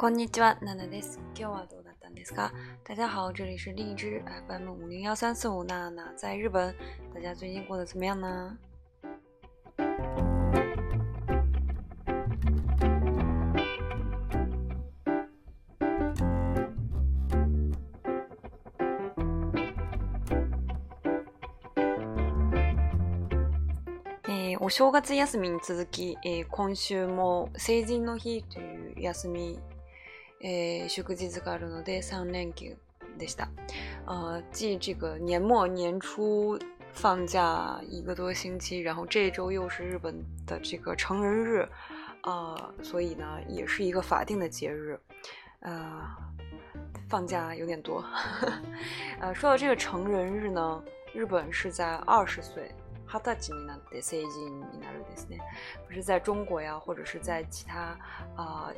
[0.00, 1.20] こんにちは、ナナです。
[1.38, 2.54] 今日はどうだったんですか？
[2.88, 4.08] 大家好，这里是荔枝
[4.48, 6.74] FM 五零幺三四五娜娜在日本。
[7.14, 8.56] 大家最近过得怎么样呢？
[24.60, 29.58] お正月休みに続き、えー、今週も成人の日という休み
[30.42, 32.74] 诶，休日があるので三年期
[33.18, 33.50] でした。
[34.06, 36.58] 呃，继这个年末年初
[36.94, 40.14] 放假一个多星期，然后这周又是日本
[40.46, 41.68] 的这个成人日，
[42.22, 44.98] 呃，所以呢，也是一个法定的节日，
[45.60, 46.08] 呃，
[47.10, 48.02] 放假有点多。
[49.20, 52.70] 呃，说到这个成人日呢，日本是在二十岁。
[53.06, 55.38] 哈达吉米呢得塞吉米纳鲁ですね，
[55.86, 57.98] 不是在中国呀，或者是在其他
[58.36, 58.72] 啊。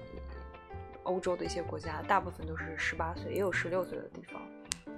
[1.04, 4.40] 欧洲的一些国家大部分都是十八岁，也有十六岁的地方。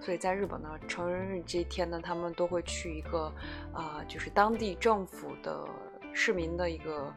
[0.00, 3.32] 所以在日本呢，成人日这一天呢，他们都会去一个，
[3.72, 5.66] 呃，就是当地政府的
[6.12, 7.12] 市民的一个，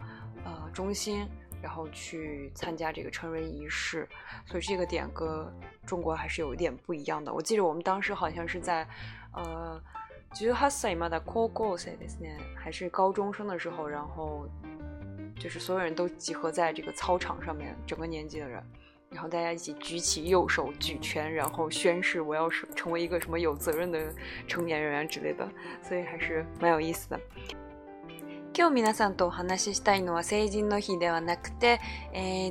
[0.46, 1.28] 呃，中心，
[1.62, 4.08] 然后去参加这个成人仪式。
[4.46, 5.28] 所以这个点跟
[5.86, 7.34] 中国还是有一点不一样的。
[7.34, 8.88] 我记得我们当时好像是在，
[9.34, 9.82] 呃，
[12.56, 14.48] 还是高中生的时候，然后。
[15.40, 18.62] 就是所有人都集合在这个操场上面，整个年级的人，
[19.10, 24.00] 然后大家一起举起右手，举拳，然后宣誓，我要是成为一个什么有责任的
[24.48, 25.48] 成年人啊之类的，
[25.84, 27.20] 所以还是蛮有意思的。
[28.54, 31.80] 今日皆さんとお話ししたいのは成人の日ではなくて、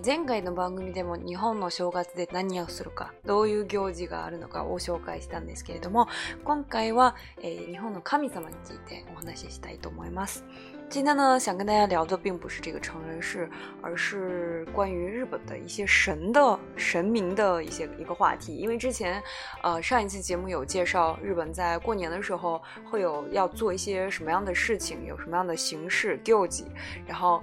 [0.04, 6.06] 前回の番組でも日本の正月で何をするか、どういう行事があるのかを紹介したんですけれども、
[6.44, 10.44] 今回は日本の神様についてお話ししたいと思います。
[10.88, 13.50] 今天呢，想跟大家聊的并不是这个成人式，
[13.82, 18.54] 而是关于日本的一些神的神明的一些一个话题。
[18.56, 19.20] 因为之前，
[19.64, 26.64] 呃，上一次节目有介绍日本在过年的时候会有要做一些什么样的事情，有什么样的形式，g 祭，
[27.06, 27.42] 然后。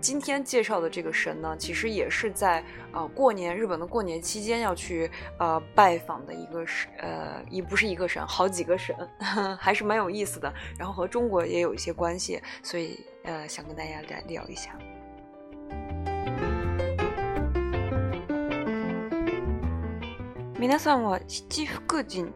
[0.00, 8.96] 今天介绍的这个神呢，其实也是在呃过年日本的过年期间要去呃拜访的一个神，呃，也不是一个神，好几个神，
[9.60, 10.50] 还是蛮有意思的。
[10.78, 14.74] 然后和中国也有一些关系，所以呃想跟大家来聊一下。
[20.58, 21.78] 明天さんは七福
[22.08, 22.32] 神。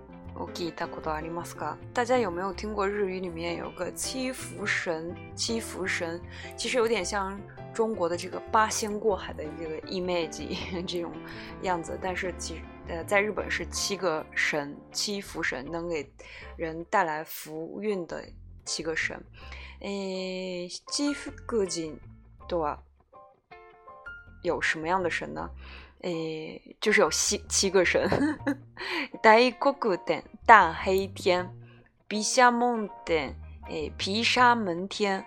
[1.93, 5.15] 大家有没有听过日语里面有个七福神？
[5.37, 6.21] 七福神
[6.56, 7.41] 其实有点像
[7.72, 10.56] 中国的这个八仙过海的这个 image
[10.87, 11.12] 这种
[11.62, 16.11] 样子，但是其呃在日本是七个神，七福神能给
[16.56, 18.25] 人带来福运的
[18.65, 19.21] 七个神。
[19.83, 21.97] 诶，七福各神
[22.49, 22.65] 都
[24.43, 25.49] 有什么样的神呢？
[26.04, 28.38] 诶，就是有七七个神，
[29.22, 31.48] 大国姑天、大黑天、
[32.06, 33.34] 皮沙门天、
[33.70, 35.20] 诶皮沙门天、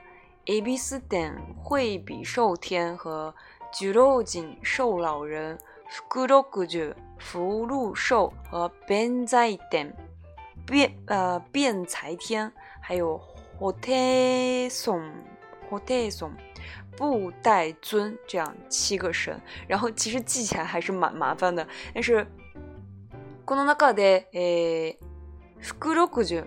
[0.45, 3.33] 阿比斯天、惠比寿天和
[3.73, 5.57] 居鲁金寿老人、
[5.89, 9.91] 福禄古久、福禄寿和变财天、
[10.63, 13.17] 变呃变财天，还有
[13.57, 15.11] 火天尊、
[15.71, 16.31] 火天尊。
[16.97, 21.65] 布袋尊这样七个神，然后其实记起来还是蛮麻烦的。
[21.93, 22.25] 但是，
[23.45, 24.01] 古纳那高得
[24.33, 24.97] 诶，
[25.79, 26.43] 古罗古就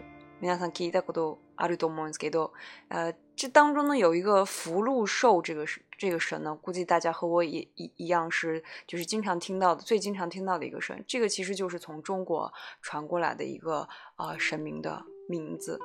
[2.88, 5.65] 呃，这当中呢有一个福禄寿这个
[5.97, 11.05] 这个神呢，估计大家和我也一一样是就是经常听到的最经常听到的一个神。
[11.06, 13.87] 这个其实就是从中国传过来的一个
[14.17, 15.78] 啊神明的名字。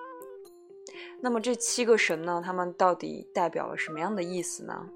[1.21, 2.41] 那么这七个神呢？
[2.43, 4.89] 他们到底代表了什么样的意思呢？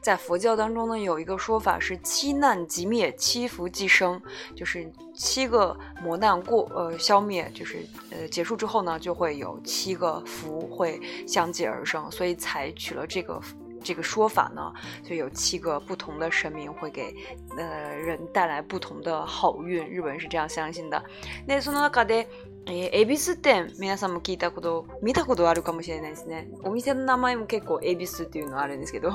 [0.04, 4.22] 在佛教当中呢，有一个说法是七难即灭，七福即生，
[4.56, 7.80] 就是七个磨难过，呃，消灭，就是
[8.12, 13.42] 呃，结束之后呢，就会有七个福会相继而生，所以采取了这个。
[13.83, 14.72] 这个说法呢，
[15.04, 17.13] 就有七个不同的神明会给，
[17.57, 19.86] 呃，人带来不同的好运。
[19.89, 21.04] 日本是这样相信的。
[21.48, 22.28] 那村の中で、
[22.66, 26.48] え、エビス店、皆さんも聞いたこと、見たことあるかもしれないですね。
[26.63, 29.12] お店の名前も結構エビスっていうのあるんですけど、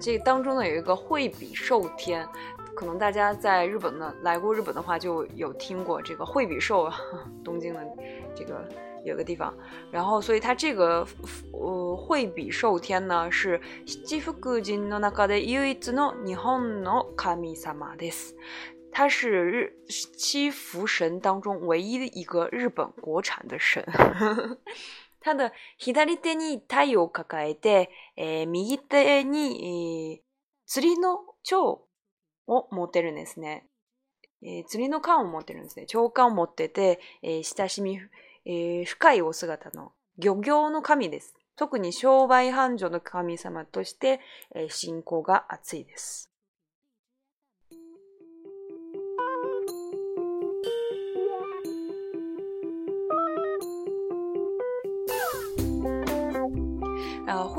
[0.00, 2.26] 这 当中呢有一个惠比寿天。
[2.74, 6.90] 可能大家在日本呢来过日本的话，就有听过这个惠比寿，
[7.44, 7.80] 东京的
[8.34, 8.66] 这个
[9.04, 9.52] 有个地方。
[9.90, 11.06] 然后，所以它这个
[11.52, 14.32] 呃惠比寿天呢是七福
[14.62, 18.34] 神の中で唯一の日本の神様です。
[18.92, 19.74] 它是日
[20.16, 23.84] 七福神当中唯一的一个日本国产的神。
[25.22, 30.22] 他的左手に太抱えて、え右手に
[30.66, 31.20] 釣りの
[32.54, 33.64] を持ってるんですね。
[34.42, 35.86] えー、釣りの缶を持ってるんですね。
[35.86, 37.98] 長官を持ってて、えー、親しみ、
[38.44, 41.34] えー、深いお姿の漁業の神です。
[41.56, 44.20] 特に商売繁盛の神様として、
[44.54, 46.29] え信仰が厚いです。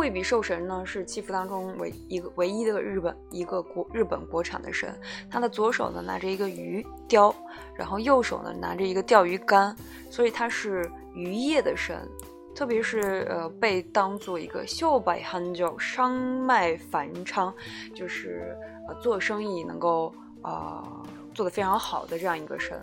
[0.02, 4.92] 惠比寿神呢是七福当中唯一个唯一的日本一个国日本国产的神，
[5.30, 7.32] 他的左手呢拿着一个鱼雕，
[7.76, 9.76] 然后右手呢拿着一个钓鱼竿，
[10.10, 12.00] 所以他是渔业的神，
[12.56, 17.54] 特别是呃被当做一个秀百汉叫商卖繁昌，
[17.94, 18.58] 就是
[18.90, 20.12] 呃做生意能够
[20.42, 20.82] 啊
[21.32, 22.82] 做的非常好的这样一个神，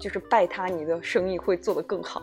[0.00, 2.22] 就是拜他你的生意会做得更好。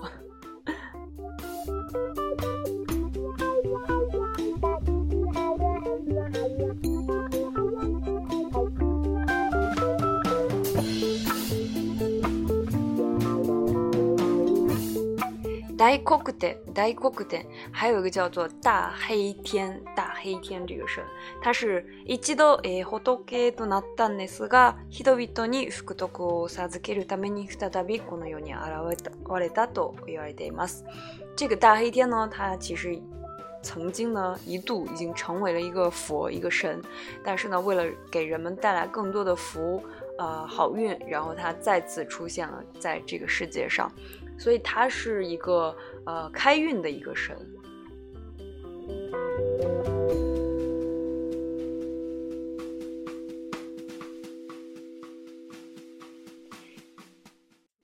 [15.85, 21.03] 大空天，大空天，还有一个叫做大黑天，大黑天这个神，
[21.39, 23.15] 他是一度诶获得
[23.55, 28.65] 多纳坦んですが、人々に福徳を授けるために再びこの世に現
[29.39, 30.83] れたと言われています。
[31.35, 32.99] 这个大黑天呢，他其实
[33.61, 36.81] 曾经呢一度已经成为了一个佛，一个神，
[37.23, 39.83] 但是呢，为了给人们带来更多的福，
[40.17, 43.87] 呃，好运，然后他再次出现了在这个世界上。
[44.37, 47.35] 所以它是一个呃开运的一个神。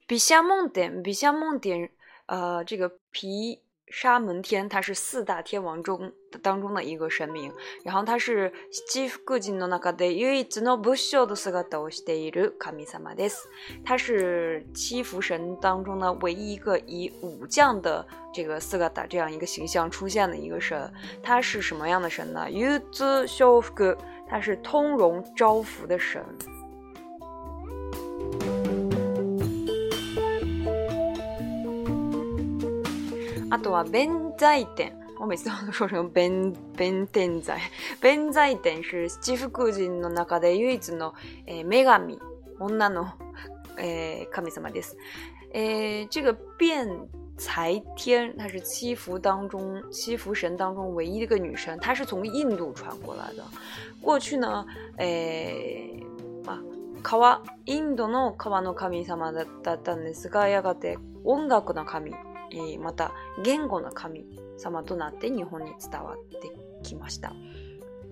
[0.05, 1.89] 比夏梦点，比夏梦点，
[2.25, 3.61] 呃，这个皮。
[3.91, 6.11] 沙门天，他是四大天王中
[6.41, 7.53] 当中的一个神明，
[7.83, 8.51] 然后他是
[8.87, 9.29] 七福
[15.21, 20.89] 神当中呢唯一一个以武将的这个四格塔这样一个形象出现的一个神，
[21.21, 22.47] 他是什么样的神呢？
[24.29, 26.23] 他是通融招福的神。
[33.51, 34.93] あとは弁財天。
[35.19, 37.57] 我每次都说成弁、弁天財。
[37.99, 41.13] 弁財天是七福神の中で唯一の、
[41.45, 42.17] えー、女神、
[42.61, 43.09] 女の、
[43.77, 44.95] えー、神様です。
[45.53, 46.87] えー、这个弁
[47.37, 53.43] 財天，她是七福当中七福神当中唯一的一个女神，她是从印度传过来的。
[54.01, 54.65] 过去呢，
[54.97, 56.61] えー，まあ
[57.03, 62.13] 川インドの川の神様だったんですが、やがて音楽の神
[62.59, 63.11] 诶，また
[63.43, 64.23] 言語の神
[64.57, 66.51] 様となって日本に伝わって
[66.83, 67.31] きました。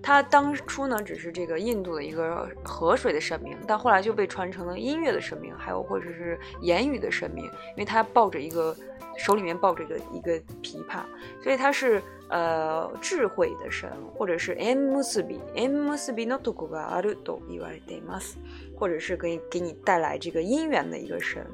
[0.02, 8.74] 他当初呢，只是这个印度的一个河水的神明，但后来就被传成了音乐的神明，还有或者是言语的神明，因为他抱着一个
[9.18, 10.32] 手里面抱着一个一个
[10.64, 11.02] 琵琶，
[11.44, 16.74] 所以他是呃智慧的神，或者是 m m u s b m m u s b no t o k u
[16.74, 18.38] a r u t o iwai d e m a s
[18.80, 21.46] 或者是给给你带来这个姻缘的一个神。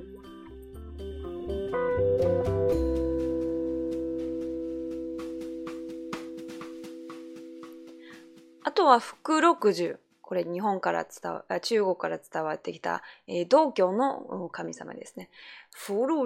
[8.94, 9.54] 是福禄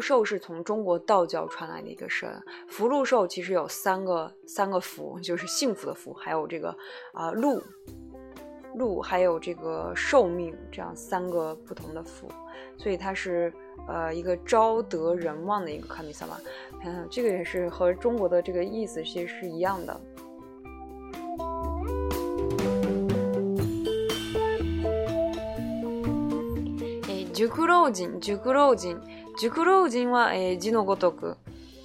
[0.02, 1.00] 寿，这是日本从中国传来的神。
[1.00, 2.44] 福禄寿是中国道教传来的一个神。
[2.68, 6.76] 福禄寿其实有三个，三个福，就是幸福的福，还有这个
[7.14, 7.64] 啊，禄，
[8.76, 12.28] 禄，还有这个寿命，这样三个不同的福。
[12.78, 13.52] 所以它是
[13.88, 16.28] 呃一个招得人望的一个神。
[17.10, 20.00] 这个也是和中国的这个意思其实是一样的。
[27.48, 29.02] 熟老人、熟老人。
[29.54, 31.38] 熟老人は、えー、字のごとく、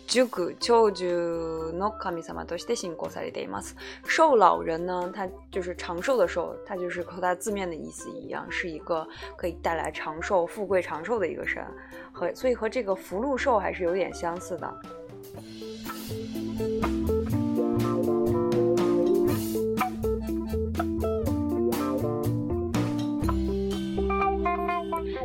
[0.08, 3.76] 熟長寿の神様として信仰されています。
[4.04, 9.06] 寿老人呢，他就是长寿的寿，它就是和它字面的意思一样，是一个
[9.36, 11.64] 可以带来长寿、富贵长寿的一个神，
[12.12, 14.74] 和所以和这个福禄寿还是有点相似的。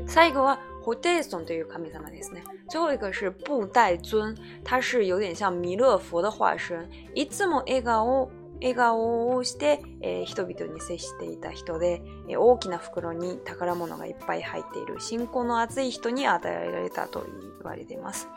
[0.07, 2.43] 最後はホテイソンという神様ですね。
[2.69, 6.87] 最後一个是布袋尊，它是有点像弥勒佛的化身。
[7.15, 8.29] いつも笑顔
[8.61, 18.27] 笑顔をして、えー、人々に接していた人で、えー、大きな袋に宝物がいっぱい入っている信仰の厚い人に与えられたと言われています。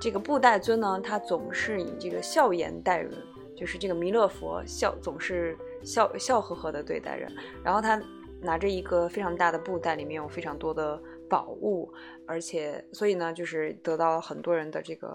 [0.00, 3.10] 这个布袋尊呢，他总是以这个笑颜待人，
[3.56, 7.30] 就是这个弥勒佛笑总是笑笑呵呵的对待人。
[7.64, 8.00] 然后他
[8.42, 11.90] 拿着一个非常大的布袋，里面有非常多的宝物，
[12.26, 15.08] 而且所以呢，就是得到了很多人的这个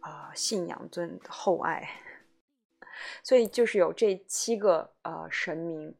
[0.00, 1.88] 啊信仰尊厚爱，
[3.22, 5.94] 所以就是有这七个呃神明，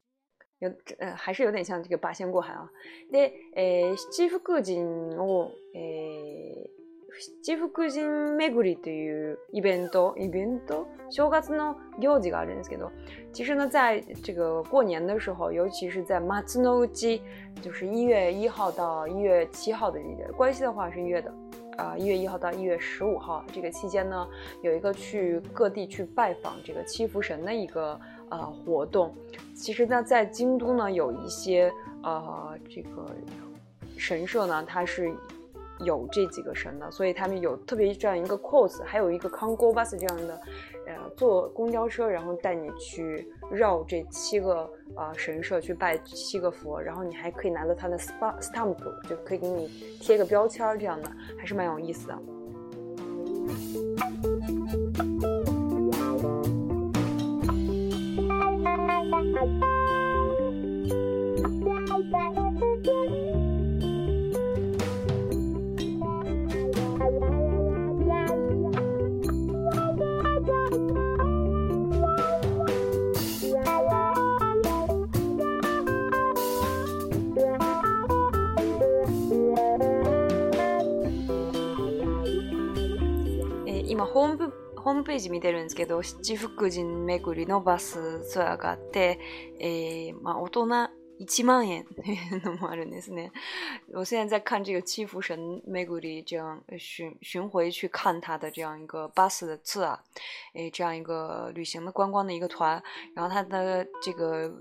[0.58, 2.68] 有呃还是有点像这个八仙过海啊。
[3.10, 4.84] 那几七福紧，
[5.16, 6.83] 哦，诶。
[7.42, 8.02] 七福神
[8.36, 12.90] めりというイベント、イベント、正月の行事があるんですけど、
[13.32, 17.22] 至少在这个过年的时候，尤其是在马三诺基，
[17.62, 21.32] 就是一月一号到一月七号的这个，关系的话是一月的，
[21.76, 24.26] 啊，一月一号到一月十五号这个期间呢，
[24.62, 27.98] 有一个去各地去拜访这个七福神的一个
[28.30, 29.14] 呃活动。
[29.54, 33.06] 其实呢，在京都呢，有一些呃这个
[33.96, 35.14] 神社呢，它是。
[35.80, 40.40] 有这几个神的，所以他们有特别这样一个 course，还有一个 c o n g g o bus 这样的，
[40.86, 48.76] 呃，坐公交车，然后带你去绕这七个呃神社去拜七个佛，然后你还可以拿到他的 stamp，
[49.08, 49.66] 就可以给你
[50.00, 52.43] 贴个标签儿这样的，还是蛮有意思的。
[84.94, 89.18] ームページ見てるんですけど、七福神巡りのバスツアーがあって、
[89.58, 90.66] えー、まあ、大人
[91.20, 93.30] 1万円っていうのもあるんですね。
[93.92, 99.96] 我现在在看这个七福神巡り这样巡巡回去看他的这样一个 bus 的 t o
[100.54, 102.82] u 这样一个旅行的观光的一个团。
[103.14, 104.52] 然后他的这个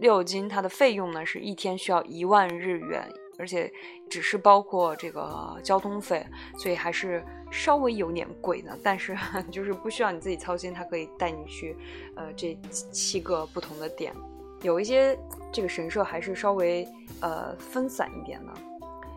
[0.00, 3.08] 六金，它的费用呢是一天需要一万日元，
[3.40, 3.72] 而且
[4.08, 6.24] 只是包括这个交通费，
[6.58, 8.76] 所以还是稍微有点贵呢。
[8.82, 9.16] 但是
[9.50, 11.74] 就是不需要你自己操心，他可以带你去，
[12.16, 12.54] 呃，这
[12.92, 14.12] 七个不同的点。
[14.60, 15.18] 有一些
[15.50, 16.86] 这个神社还是稍微
[17.22, 18.52] 呃分散一点的。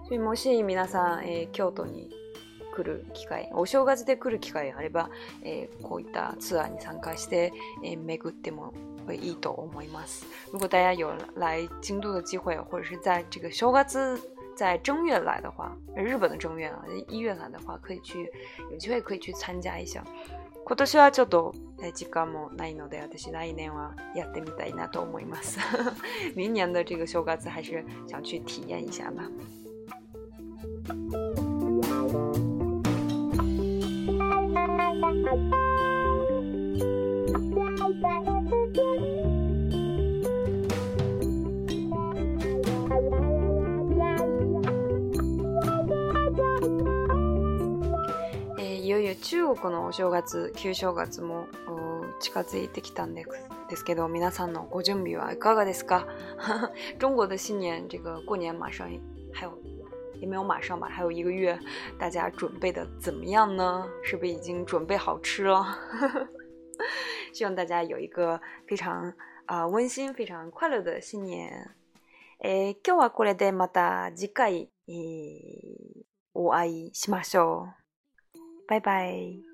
[0.08, 2.23] 所以，もし皆さん、京都に。
[2.74, 5.10] 来る機会、お正月で来る機会があれば、
[5.44, 7.54] えー、こういったツアーに参加して、
[7.86, 8.74] えー、巡っても
[9.12, 10.26] いいと思います。
[10.52, 14.18] 如果大家有来京都的机会，或者是在这个正月
[14.56, 18.30] 在正月来的话，日本的正月啊，一月来的话，可以去
[18.72, 20.04] 有机会可以去参加一下。
[20.66, 21.54] 今年はちょっと
[21.94, 25.60] 時間もないので、私来年はやってみたいなと思います。
[26.36, 29.30] 明年的这个正月还是想去体验一下吧。
[49.64, 51.48] このお正月旧正月も
[52.20, 53.24] 近づいてきたんで
[53.74, 56.06] すけど皆さんのご準備はいかがですか
[57.00, 58.86] 中国の新年这个过年马上
[59.34, 59.58] 还有
[60.20, 61.58] 也没有马上吧，还有一个月，
[62.00, 63.90] 大家准备的怎么样呢？
[64.04, 65.66] 是不是已经准备好吃了？
[67.34, 69.10] 希望大家有一个非常
[69.48, 71.70] 啊、呃、温馨、非常快乐的新年。
[72.40, 74.70] えー、今日はこれでまた次回、
[76.34, 77.68] お会いしましょ
[78.36, 78.38] う。
[78.70, 79.53] バイバイ。